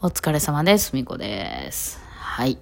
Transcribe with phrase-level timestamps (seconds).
[0.00, 0.94] お疲れ様です。
[0.94, 1.98] みこです。
[2.20, 2.56] はい。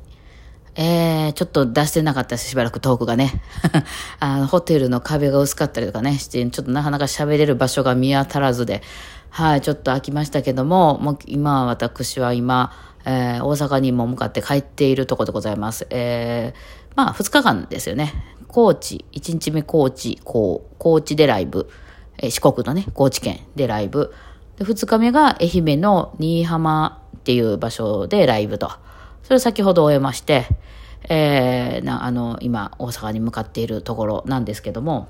[0.75, 3.43] えー、ちょっと出してなかったです、しばらくトークがね。
[4.21, 8.81] あの、ホテルの壁が薄かったりとかね、して、ちょっとなかなか喋れる場所が見当たらずで、
[9.29, 12.73] はい、ちょっと飽きましたけども、もう今、私は今、
[13.05, 15.87] えー、大阪にも向かって帰っているところでございます。
[15.91, 18.15] えー、まあ、2日間ですよね。
[18.49, 21.69] 高知、1日目高知、こう、高知でライブ、
[22.17, 24.15] えー四国のね、高知県でライブ、
[24.57, 28.71] で、2日目が愛媛の新居浜っていう場所でライブと。
[29.25, 30.47] それを先ほど終えまして、
[31.09, 35.09] えー、な、あの、今、大阪に向かっているところなんですけども、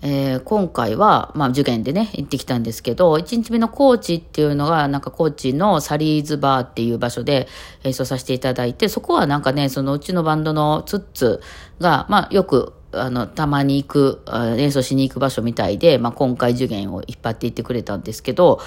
[0.00, 7.48] えー今回は、まあ、受験でね、行ってきたんですけど、1日目の高知っていうのが、なんか高知のサリーズバーっていう場所で
[7.84, 11.42] 演奏させていただいて、そこはなんかね、そのうちのバンドのツッツ
[11.80, 14.22] が、まあ、よく、あの、たまに行く、
[14.56, 18.58] 演奏しに行く場所みたいで、まあ、今回受験を引っ張っていってくれたんですけど、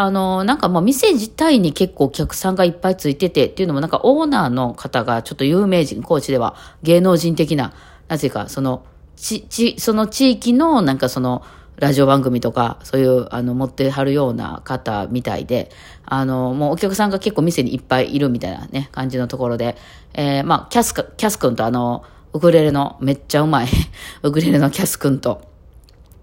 [0.00, 7.74] あの、なんかもう店自体に結構お客さんがいっぱいついててっていうのもなんかオーナーの方がちょっと有名人、高知では芸能人的な、
[8.06, 8.86] なぜかその、
[9.16, 11.42] ち、ち、その地域のなんかその、
[11.78, 15.68] ラジオ番組とか、そういう、あの、持ってはるような方みたいで、
[16.06, 19.76] あの、もうお客さんが結構店にいっぱいいるみたいなね、感じのところで、
[20.14, 23.68] えー、まあ、キャスか、キャス君とあの、ウクレレのめっちゃうまい、
[24.22, 25.42] ウクレレのキャス君と、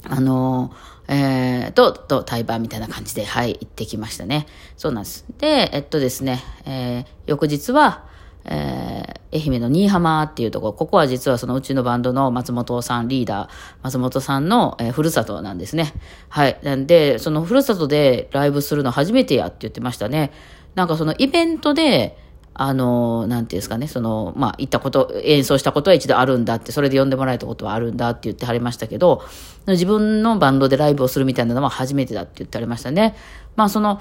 [0.08, 0.72] あの
[1.08, 4.48] えー、と、と、対バンみたいな感じで、はい、行ってきましたね。
[4.78, 5.26] そうなんです。
[5.38, 8.06] で、えっとですね、えー、翌日は、
[8.46, 13.50] えー、愛媛の新居浜っていうところ、ここは実はそのうちのバンドの松本さん、リーダー、
[13.82, 15.94] 松本さんの、えー、ふるさとなんですね。
[16.30, 16.60] はい。
[16.64, 20.32] なんで、そのふるさとでライブするの初めてやって言ってましたね。
[20.76, 22.18] なんかそのイベントで、
[22.58, 29.24] あの、なんていうんですかね、その、まあ、行ったこと、演奏したことは一度あるんだって、それで呼んでもらえたことはあるんだって言ってはりましたけど、
[29.68, 33.16] 自分のバンドでライブをするみたいなのは初めてだって言ってはりましたね。
[33.58, 34.00] まあ、その、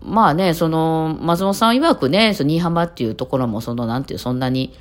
[0.00, 4.72] まあね、その、松本さん曰くね、その新居浜っていうところも、その、なんていう、そんなに、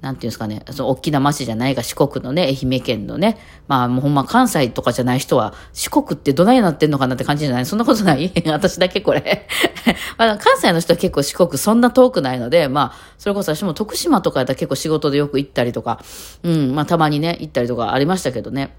[0.00, 3.36] なんていうんですかね、その大きな町じゃないが四国のね、愛媛県のね、
[3.68, 7.66] まあもうほんま関西とかじゃない人は、四国ってどないなってんのかなって感じじゃない？
[7.66, 8.32] そんなことない？
[8.48, 9.46] 私だけこれ。
[10.18, 16.02] まあ関西の人は結構四国そんな遠くないので、まあ、それこそ私も徳島とかやったら結構仕事でよく行ったりとか、
[16.42, 18.76] うん、まあたまにね、行ったりとかありましたけどね。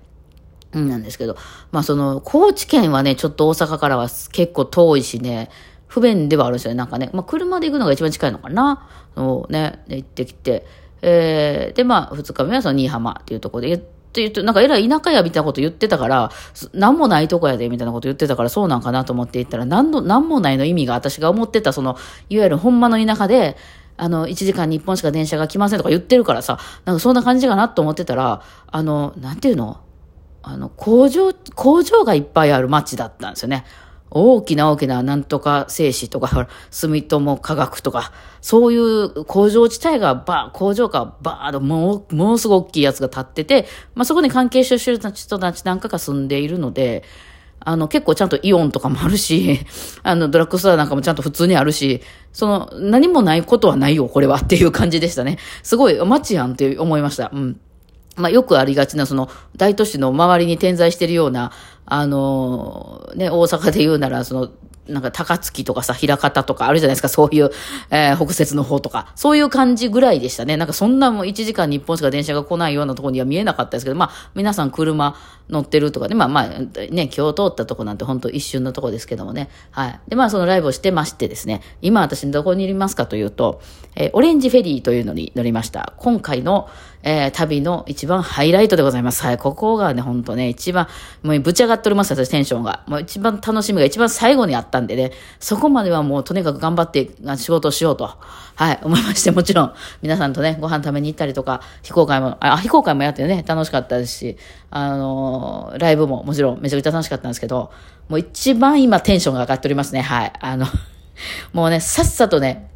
[0.74, 1.36] うん、なんですけど、
[1.72, 5.50] まあその、高知県はね、ちょっと大阪からは結構遠いしね、
[5.88, 6.76] 不便ではあるんですよね。
[6.76, 8.88] なんかね、まあ車で行くのが一番近いのかな。
[9.16, 10.66] そうね、行ってきて、
[11.02, 16.32] えー、で、まあ、二日目はその新居浜っていうところで、って言って、なんかえらい田舎やみたいなこと言ってたから、
[16.74, 21.96] なんもないとこやでみたいなこと言ってたから、そうなんかなと思って言ったら、なんの、なんもないの意味が私が思ってた、その、
[22.28, 23.56] いわゆるほんまの田舎で、
[23.96, 29.80] あの、1時間に1本しか電車が来ませんとか言ってるからさ、なんかそんな感じかなと思ってたら、あの、なんていうの？
[30.44, 33.64] あの、工場、工場がいっぱいある街だったんですよね。
[34.12, 38.12] 大きな大きななんとか製紙とか、住友化学とか、
[38.42, 45.00] そういう工場地帯がば、工場がばーっともう、ものすごい大きいやつが建ってて、まあ、そこに関係してる人
[45.40, 47.04] たちなんかが住んでいるので、
[47.64, 49.60] あの、結構ちゃんとイオンとかもあるし、
[50.04, 52.02] あの、ドラッグストアなんかもちゃんと普通にあるし、
[52.34, 55.38] その、何もないことはないよ、これはっていう感じでしたね。
[55.64, 57.32] すごい、街やんって思いました。
[57.34, 57.60] うん。
[58.18, 61.52] まあ、よくありがちな、その、大都市の周りに点在しているような、
[61.86, 64.50] あのね、大阪で言うなら、その、
[64.88, 67.52] なんか高槻とかさ、枚方とかあるじゃないですか、そういう、
[67.92, 69.12] えー、北節の方とか。
[69.16, 70.58] そういう感じぐらいでしたね。
[70.58, 75.16] なんかそんなもう1時間に1本しか電車が来ないようなところには見えなかったですけど、まあ、皆さん車
[75.50, 79.50] 乗ってるとかね、まあまあ、ね、今日通ったとこなんて本当一瞬のとこですけどもね。
[79.70, 80.00] はい。
[80.08, 83.62] で、まあそのライブをしてましてですね、今私どこにいますかというと、
[83.96, 85.94] えー、オレンジフェリーというのに乗りました。
[85.98, 86.70] 今回の、
[87.04, 89.24] えー、旅の一番ハイライトでございます。
[89.24, 89.38] はい。
[89.38, 90.88] ここがね、本当ね、一番、
[91.24, 92.84] もうぶち上がっております、私テンションが。
[92.88, 98.10] もう一番楽しみが一番最後にあったんでね、そこまではもうとにかく頑張って仕事をしようと、
[98.56, 104.38] はい、思いまして、もちろん皆さんとね、ご飯食べに行ったりとか、非公開も、あ、非公開もやってね、楽しかったですし、
[104.70, 107.72] あのー、ライブももちろんめちゃくちゃ楽しかったんですけど、
[108.10, 110.34] もう一番今テンションが上がっておりますね、はい。
[110.40, 110.66] あの、
[111.54, 112.71] もうね、さっさとね、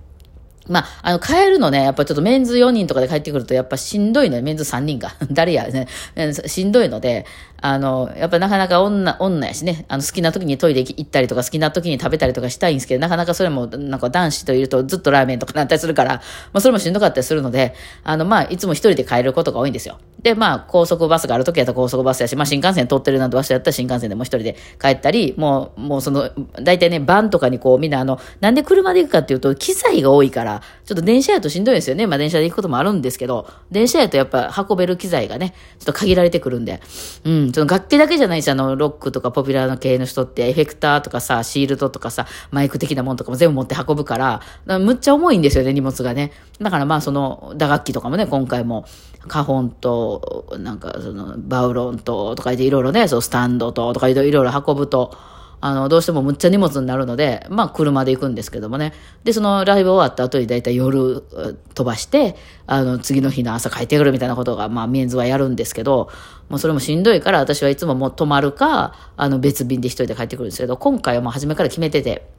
[0.68, 5.14] まあ、あの、帰るのね、やっぱちょっとメンズ4人とかで帰ってくると、やっぱしんどいのよメンズ3人が。
[5.32, 5.88] 誰やね、
[6.48, 7.26] しんどいので、
[7.62, 16.22] あの、やっぱなかなか女、女やしね、あの、好きな時にトイレ行ったりとか、好きな時に食べたりとかしたいんですけど、なかなかそれも、なんか男子といるとずっとラーメンとかなったりするから、ま
[16.60, 17.74] あ、それもしんどかったりするので、
[18.04, 20.00] あの、まあ、いつも一人で帰ることが多いんですよ。
[20.22, 26.30] で、まあ、高速バスがある時やったら高速バスやし、まあ、新幹線通ってるなんて場所やったら新幹線でも一人で帰ったり、もう、もうその、
[26.62, 32.08] 大体ね、バンとかにこう、みんなあの、なんで車で行くかっていうと、機材が多いから、ちょっと電車やとしんどいんですよね。
[32.08, 36.82] まあ電車で行くこともあるんですけど、電車やとやっぱ運べる機材がね、ちょっと限られてくるんで。
[37.24, 46.32] うん、その楽器だけじゃないし、あの、ロックとかポピュラーの系の人って、エフェクターとかさ、シールドとかさ、マイク的なもんとかも全部持って運ぶから、からむっちゃ重いんですよね、荷物がね。
[46.60, 48.86] だからまあその、打楽器とかもね、今回も、
[49.28, 55.16] カホンと、なんかその、バウロンと、とか言っていろいろね、そう、スタンドと、とかいろいろ運ぶと、
[55.66, 58.94] あの、どうしてもむっちゃ荷物になるので、まあ車で行くんですけどもね。
[59.24, 61.24] で、そのライブ終わった後にだいたい夜
[61.74, 62.36] 飛ばして、
[62.68, 66.12] あの、次の日の朝帰ってくるみたいなことが、まあメンズはやるんですけど、
[66.50, 72.30] もうそれもしんどいから私はいつももう泊まるか、あの別便で一人で帰ってくるんですけど、今回はもう初めから決めてて、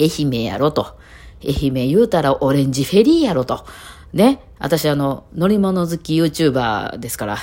[0.00, 0.98] 愛媛やろと。
[1.44, 3.64] 愛媛言うたらオレンジフェリーやろと。
[4.12, 4.42] ね。
[4.58, 7.38] 私あの、乗り物好き YouTuber ですから。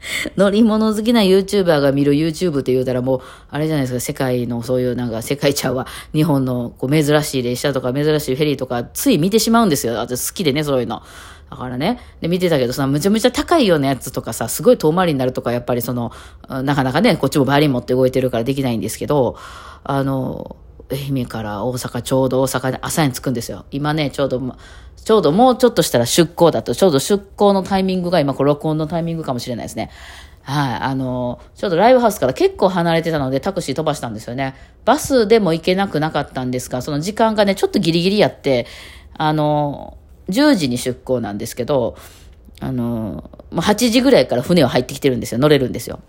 [0.36, 3.20] 乗り物好きな YouTuber が見る YouTube って言うたらもう、
[3.50, 9.94] あれじゃないですか、世界のそういうなんか、世界ちゃうわ、日本のこう珍しい列車とか珍しいフェリーとか、つい見てしまうんですよ。
[9.94, 11.02] 私好きでね、そういうの。
[11.50, 16.12] だからね、で、見てたけどさ、むちゃむちゃ高いようなやつとかさ、すごい遠回りになるとか、やっぱりその、
[16.48, 19.36] なかなかね、こっちもバイリン持って動いてるからできないんですけど、
[19.82, 20.56] あの、
[20.90, 23.64] 愛媛から大阪、ちょうど大阪で朝に着くんですよ。
[23.70, 24.40] 今ね、ちょうど、
[24.96, 29.90] ちょうどもうちょっとしたら出港だと、ちょうど出港のタイミングが今、これ録音のタイミングかもしれないですね。
[30.42, 30.74] はい。
[30.80, 34.54] あの、ちょうどライブハウスから結構離れてたのでタクシー飛ばしたんですよね。
[34.84, 38.66] バスでも行けなくなかったんですが、その時間がね、ちょっとギリギリやって、
[39.14, 39.96] あの、
[40.28, 41.96] 10時に出港なんですけど、
[42.60, 45.38] あの、8時ぐらいから船は入ってきてるんですよ。
[45.38, 46.00] 乗れるんですよ。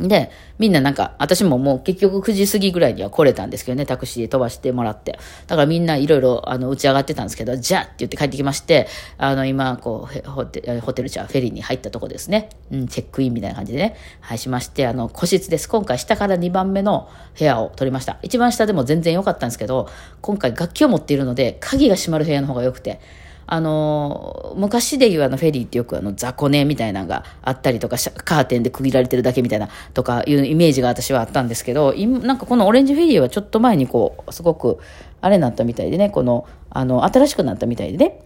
[0.00, 5.18] で、みんななんか、私ももう結局9時過ぎぐらいには来れたんですけどね、タクシーで飛ばしてもらって。
[5.46, 8.88] だからみんないろいろ、あの、打ち上がってたんですけど、じゃあって言って帰ってきまして、
[9.18, 12.50] あの、今、こう、ホテホテルじゃフェリーに入ったとこですね。
[12.70, 15.68] うん、チェックインみたいな感じでね、はい、しまして、あの、個室です。
[15.68, 17.08] 今回下から2番目の
[17.38, 18.18] 部屋を取りました。
[18.22, 19.88] 一番下でも全然良かったんですけど、
[20.20, 23.00] 今回楽器を持っているので、鍵が閉まる部屋の方が良くて、
[23.48, 34.78] あの、昔で言うあのフェリーってよくあの雑魚寝みたいなのがあったりとか、カーテンで区切られてるだけみたいなとかいうイメージが私はあったんですけど、なんかこのオレンジフェリーはちょっと前にこう、すごく、
[35.20, 38.20] あれになったみたいでね、この、あの、新しくなったみたいでね。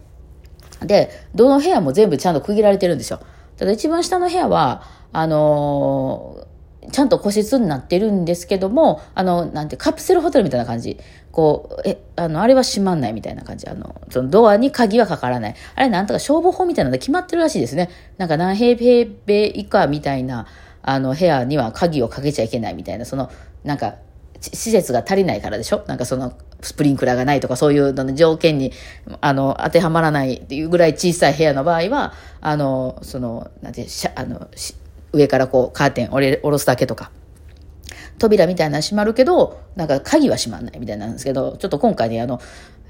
[0.81, 3.19] で、どの部屋も全部ちゃんと区切られてるんですよ。
[3.57, 4.83] ただ一番下の部屋は、
[5.13, 6.47] あの
[6.91, 10.99] ちゃんと個室になってるんですけども、あの、なんて、カプセルホテルみたいな感じ。
[11.31, 13.67] こう、え、あの、あれは閉まんないみたいな感じ。
[13.67, 15.55] あの、そのドアに鍵はかからない。
[15.75, 17.89] あれなんとか消防法みたいなので決まってるらしいですね。
[18.17, 18.75] なんか何平
[19.25, 20.45] 米以下みたいな、
[20.83, 23.29] あの、部屋には鍵をかけちゃいけないみたいな、その、
[23.63, 23.95] なんか、
[24.41, 25.83] 施設が足りないからでしょ？
[25.85, 28.71] なんかその、スプリンクラーがないとかそういうの条件に、
[29.21, 34.47] あの、当てはまらないっていうぐらい小さい部屋の場合は、あの、その、なんて、しゃあの、
[35.13, 37.11] 上からこうカーテン下ろすだけとか。
[38.17, 42.39] 扉みたいな閉まるけど、なんか鍵は閉まんないみたいなんですけど、ちょっと今回ね、あの、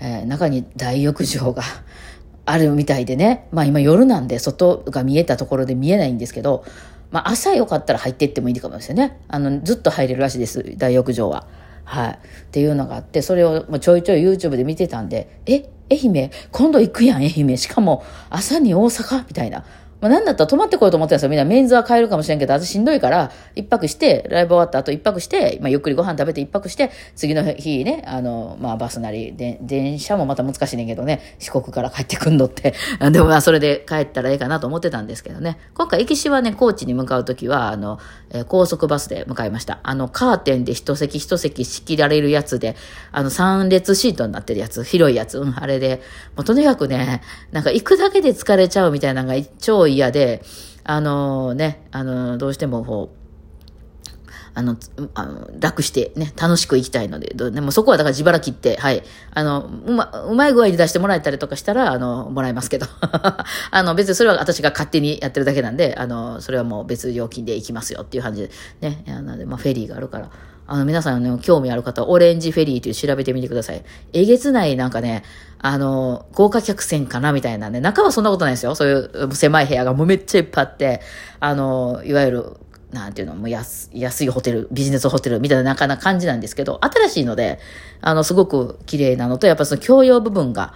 [0.01, 1.63] えー、中に大浴場が
[2.45, 6.65] あるみたいでね、まあ今夜なんで外が見えたところで見えないんですけど、
[7.12, 9.19] まあ朝よかったら入っていってもいいかもですよね。
[9.29, 11.47] あの、ずっと入れるらしいです、大浴場は。
[11.85, 12.12] はい。
[12.12, 12.17] っ
[12.51, 16.31] ていうのがあって、それをちょいちょい YouTube で見てたんで、え、愛媛？
[16.51, 17.57] 今度行くやん、愛媛。
[17.57, 19.25] しかも朝に大阪？
[19.27, 19.65] みたいな。
[20.01, 21.30] まあ、なんだったら泊まってこようと思ってたんですよ。
[21.30, 32.74] みんなメンズは帰るかもしれんけど、私しんどいから、一泊して、ライブ終わった後一泊して、まあ、ゆっくりご飯食べて一泊して、次の日ね、あの、まあ、バスなり、で、電車もまた難しいねんけどね、四国から帰ってくんのって。
[33.12, 35.57] でもまあ、それで帰ったらええかなと思ってたんですけどね。
[35.75, 38.00] 今回、駅しはね、高知に向かうときは、あの、
[38.33, 39.80] え、高速バスで向かいました。
[39.83, 42.75] あの、カーテンで一席一席仕切られるやつで、
[43.12, 46.01] あの、三列シートになってるやつ、広いやつ、うん、あれで、
[46.36, 50.43] もうとにかくね、なんか行くだけで疲れちゃうみたいなのが超嫌で、
[50.83, 53.21] あのね、あの、どうしてもこう、
[54.53, 54.77] あの、
[55.13, 59.03] あの楽してね、楽しく行きたいので、でもそこはだから自腹切って、はい。
[59.33, 62.86] あの、うま、うまい具合に出してもらえたりとかしたら、あの、もらえますけど。
[63.71, 68.41] あの、別にそれは私が勝手にやってるだけなんで、あの、それはもう別料金で行きますよっていう感じ
[68.81, 69.03] で、ね。
[69.07, 70.29] なの、まあ、フェリーがあるから。
[70.68, 73.84] あの、皆さんの、ね、興味ある方、オレンジフェリーという調べてみてください。
[74.13, 75.24] えげつないなんかね、
[75.60, 78.75] あの、豪華客船かなみたいなね、中はそんなことないですよ。
[78.75, 81.01] そういう狭い部屋がもうめっちゃいっぱいあって、
[81.39, 82.46] あの、いわゆる、
[82.91, 87.60] なんていうの、もう安安いホテル、ビジネスホテルみたいななかな感じなんですけど、新しいので、
[88.01, 90.74] あの、すごく綺麗なのと、やっぱその共用部分が、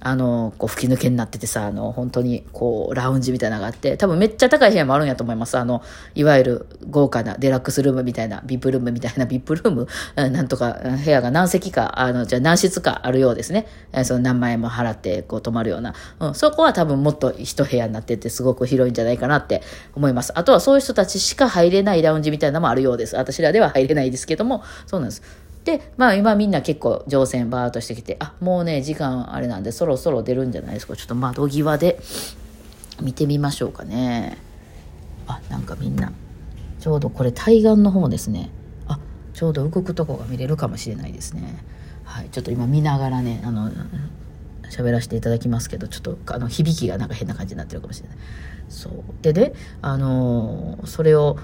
[0.00, 5.58] あの、こう吹き抜けになっててさ、あの、本当にこう、ラウンジみたいなのがあって、多分めっちゃ高い部屋もあるんやと思います。
[5.58, 5.82] あの、
[6.14, 13.66] いわゆる豪華なデラックスルームみたいな、ビップルームみたいな、ビップルーム、 なんとか部屋が何席か、あの、じゃあ何室かあるようですね。
[14.04, 15.94] その何万円も払ってこう泊まるような。
[16.20, 19.62] うん、そこは多分もっと一部屋になっててすごく広いんじゃないかなって
[19.94, 20.32] 思います。
[20.34, 23.16] あとはそういう人たちしか入れないラウンジみたいなのもあるようです。
[23.16, 25.47] 私らでは入れないですけども、そうなんです。
[25.68, 30.96] で、まあ今みんな結構乗船バーっとしてきて、あ、もうね、時間あれなんでそろそろ出るんじゃないですか。
[30.96, 32.00] ちょっと窓際で
[33.02, 34.38] 見てみましょうかね。
[35.26, 36.10] あ、なんかみんな、
[36.80, 38.48] ちょうどこれ対岸の方ですね。
[38.86, 38.98] あ、
[39.34, 41.62] ちょうど動くとこが見れるかもしれないですね。
[42.02, 43.70] はい、ちょっと今見ながらね、あの、
[44.70, 48.18] 喋らせていただきますけど、ちょっとあの響きがなんか変な感じになってるかもしれない。
[48.70, 48.92] そう。
[49.20, 51.36] でね、あのー、それを、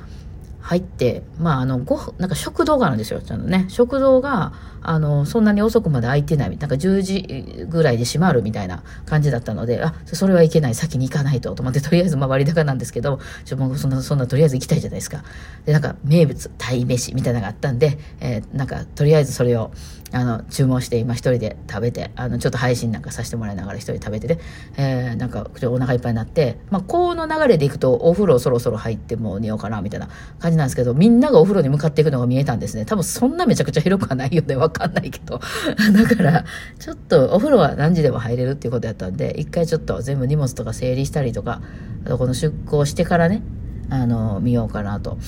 [0.64, 3.66] 入って、まあ、あの、ご、なんか食堂があるんですよ、ちゃんとね。
[3.68, 15.22] 食堂が、あの、そんなに遅くまで開いてない、なんか10時ぐらいで閉まるみたいな感じだったので、あ、それはいけない、先に行かないと、と思って、とりあえず、まあ、割高なんですけど、ちょ、もうそんな、そんな、とりあえず行きたいじゃないですか。
[15.66, 19.70] で、なんか、名物、鯛飯みたいなのがあったんで、えー、なんか、とりあえずそれを、
[20.14, 24.38] あの、注文して今一人で食べて、あの、ちょっと配信なんかさせてもらいながら一人食べてね、
[24.76, 32.84] えー、なんか、お腹いっぱいになって、まあ、この流れでいくと、お風呂そろそろ入ってもう寝ようかな、みたいな感じなんですけど、みんながお風呂に向かっていくのが見えたんですね。
[32.84, 35.40] 多分そんなめちゃくちゃ広くはないよね、わかんないけど。
[35.92, 36.44] だから、
[36.78, 41.60] ちょっとお風呂は何時でも入れるっていうことやったんで、一回ちょっと全部荷物とか整理したりとか、
[42.04, 43.42] あとこの出港してからね、
[43.90, 45.18] あの、見ようかなと、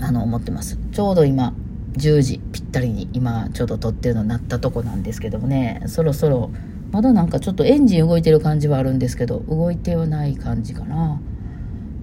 [0.00, 0.78] あの、思ってます。
[0.92, 1.54] ちょうど今、
[1.96, 6.50] 10時ぴったりに今ちょうど撮ってるのになったとこなんですけどもねそろそろ
[6.92, 11.20] まだなんかちょっとエンジン動いてる感じはあるんですけど動いてはない感じかな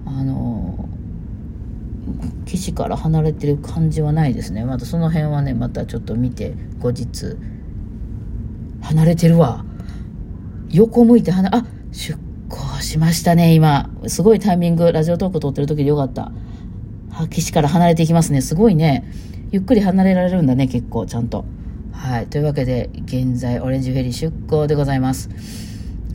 [0.06, 0.63] あの
[2.46, 7.36] 岸から離れてる感じはないですねまたその辺はねまたちょっと見て後日
[8.82, 9.64] 離れてるわ
[10.70, 12.18] 横向いて離あ出
[12.48, 16.32] 航しましたね今すごいタイミングラジオトーク撮ってる時でよかった
[17.12, 19.04] あ岸から離れていきますねすごいね
[19.54, 21.44] ゆっくり離れられるんだね、結構、ちゃんと。
[21.92, 22.26] はい。
[22.26, 25.28] というわけで、現在、オレンジフェリー出港でございます。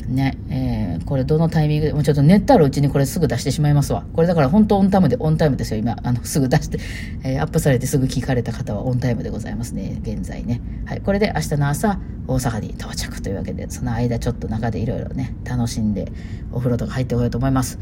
[0.09, 0.78] ね、えー、
[1.09, 4.05] これどのタイミングで、もうちょっと寝ったらうちにこれすぐ出してしまいますわ。
[4.13, 5.97] これだから本当オンタイムで、オンタイムですよ、今。
[6.03, 6.77] あの、すぐ出して、
[7.23, 10.61] えー、アップされてすぐ聞かれた方はオンタイムでございますね、現在ね。
[10.85, 11.01] はい。
[11.01, 16.11] これで明日の朝、大阪に到着というわけで、その間ちょっと中でいろいろね、楽しんで、
[16.51, 17.79] お風呂とか入ってこようと思います。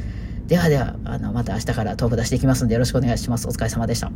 [0.47, 3.45] ではでは、あの、また明日からトーク出していきますんでよろしくお願いします。
[3.49, 4.09] お疲れ様でした。